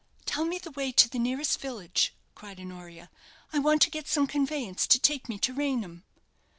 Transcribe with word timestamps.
"Tell 0.25 0.45
me 0.45 0.57
the 0.57 0.71
way 0.71 0.91
to 0.93 1.07
the 1.07 1.19
nearest 1.19 1.59
village," 1.59 2.15
cried 2.33 2.59
Honoria. 2.59 3.11
"I 3.53 3.59
want 3.59 3.83
to 3.83 3.91
get 3.91 4.07
some 4.07 4.25
conveyance 4.25 4.87
to 4.87 4.97
take 4.97 5.29
me 5.29 5.37
to 5.37 5.53
Raynham." 5.53 6.05